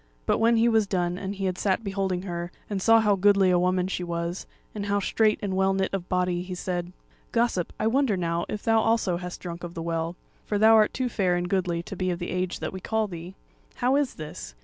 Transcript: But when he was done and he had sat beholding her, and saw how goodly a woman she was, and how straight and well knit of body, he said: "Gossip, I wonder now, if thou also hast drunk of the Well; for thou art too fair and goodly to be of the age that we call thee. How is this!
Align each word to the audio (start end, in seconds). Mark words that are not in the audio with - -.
But 0.25 0.39
when 0.39 0.57
he 0.57 0.67
was 0.67 0.87
done 0.87 1.19
and 1.19 1.35
he 1.35 1.45
had 1.45 1.59
sat 1.59 1.83
beholding 1.83 2.23
her, 2.23 2.51
and 2.71 2.81
saw 2.81 3.01
how 3.01 3.15
goodly 3.15 3.51
a 3.51 3.59
woman 3.59 3.87
she 3.87 4.03
was, 4.03 4.47
and 4.73 4.87
how 4.87 4.99
straight 4.99 5.37
and 5.43 5.55
well 5.55 5.75
knit 5.75 5.93
of 5.93 6.09
body, 6.09 6.41
he 6.41 6.55
said: 6.55 6.91
"Gossip, 7.31 7.71
I 7.79 7.85
wonder 7.85 8.17
now, 8.17 8.47
if 8.49 8.63
thou 8.63 8.79
also 8.79 9.17
hast 9.17 9.41
drunk 9.41 9.63
of 9.63 9.75
the 9.75 9.83
Well; 9.83 10.15
for 10.43 10.57
thou 10.57 10.73
art 10.73 10.91
too 10.91 11.07
fair 11.07 11.35
and 11.35 11.47
goodly 11.47 11.83
to 11.83 11.95
be 11.95 12.09
of 12.09 12.17
the 12.17 12.31
age 12.31 12.61
that 12.61 12.73
we 12.73 12.79
call 12.79 13.05
thee. 13.07 13.35
How 13.75 13.95
is 13.95 14.15
this! 14.15 14.55